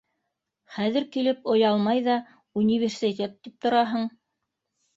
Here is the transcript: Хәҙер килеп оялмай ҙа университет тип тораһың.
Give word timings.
Хәҙер 0.77 1.05
килеп 1.15 1.45
оялмай 1.57 2.03
ҙа 2.09 2.17
университет 2.63 3.39
тип 3.47 3.63
тораһың. 3.69 4.13